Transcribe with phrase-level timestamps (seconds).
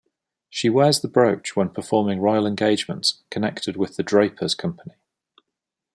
[0.49, 4.95] She wears the brooch when performing royal engagements connected with the Drapers Company.